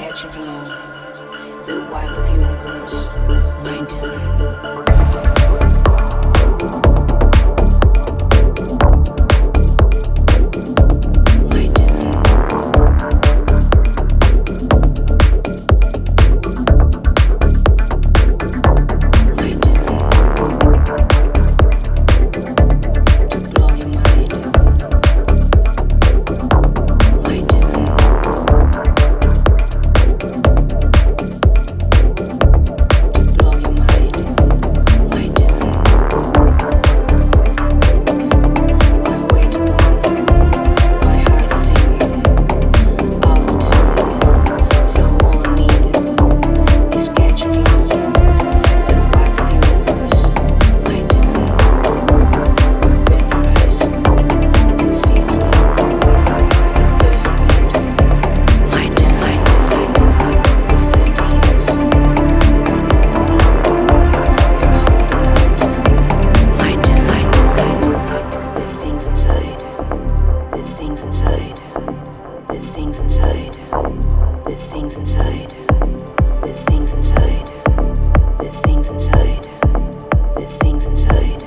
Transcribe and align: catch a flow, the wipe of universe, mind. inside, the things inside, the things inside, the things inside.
catch 0.00 0.24
a 0.24 0.28
flow, 0.28 0.64
the 1.66 1.88
wipe 1.90 2.10
of 2.20 2.30
universe, 2.30 3.08
mind. 3.64 4.27
inside, 75.20 75.50
the 76.40 76.52
things 76.52 76.94
inside, 76.94 77.46
the 78.38 78.50
things 78.64 78.90
inside, 78.90 79.44
the 80.34 80.46
things 80.60 80.86
inside. 80.86 81.37